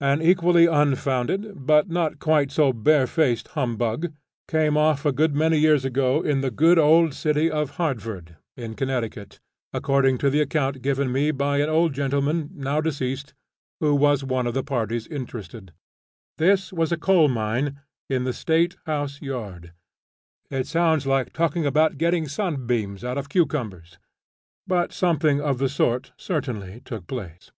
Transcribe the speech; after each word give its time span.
An 0.00 0.22
equally 0.22 0.66
unfounded 0.66 1.66
but 1.66 1.88
not 1.88 2.20
quite 2.20 2.52
so 2.52 2.72
barefaced 2.72 3.48
humbug 3.58 4.12
came 4.46 4.76
off 4.76 5.04
a 5.04 5.10
good 5.10 5.34
many 5.34 5.58
years 5.58 5.84
ago 5.84 6.22
in 6.22 6.40
the 6.40 6.52
good 6.52 6.78
old 6.78 7.14
city 7.14 7.50
of 7.50 7.70
Hartford, 7.70 8.36
in 8.56 8.74
Connecticut, 8.76 9.40
according 9.72 10.18
to 10.18 10.30
the 10.30 10.40
account 10.40 10.82
given 10.82 11.10
me 11.10 11.32
by 11.32 11.58
an 11.58 11.68
old 11.68 11.94
gentleman 11.94 12.50
now 12.54 12.80
deceased, 12.80 13.34
who 13.80 13.92
was 13.92 14.22
one 14.22 14.46
of 14.46 14.54
the 14.54 14.62
parties 14.62 15.08
interested. 15.08 15.72
This 16.38 16.72
was 16.72 16.92
a 16.92 16.96
coal 16.96 17.26
mine 17.26 17.80
in 18.08 18.22
the 18.22 18.32
State 18.32 18.76
House 18.86 19.20
yard. 19.20 19.72
It 20.48 20.68
sounds 20.68 21.08
like 21.08 21.32
talking 21.32 21.66
about 21.66 21.98
getting 21.98 22.28
sunbeams 22.28 23.02
out 23.02 23.18
of 23.18 23.28
cucumbers 23.28 23.98
but 24.64 24.92
something 24.92 25.40
of 25.40 25.58
the 25.58 25.68
sort 25.68 26.12
certainly 26.16 26.82
took 26.84 27.08
place. 27.08 27.50